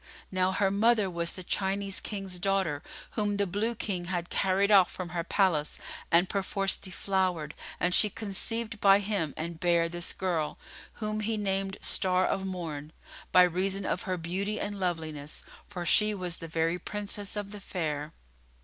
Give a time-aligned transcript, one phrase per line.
[0.31, 4.89] Now her mother was the Chinese King's daughter whom the Blue King had carried off
[4.89, 5.77] from her palace
[6.11, 10.57] and perforce deflowered, and she conceived by him and bare this girl,
[10.93, 12.93] whom he named Star o' Morn,
[13.31, 17.59] by reason of her beauty and loveliness; for she was the very Princess of the
[17.59, 18.11] Fair.